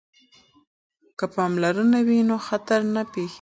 [1.17, 3.25] که پاملرنه وي نو خطر نه پیښیږي.